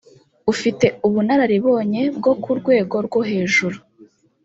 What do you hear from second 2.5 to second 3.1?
rwego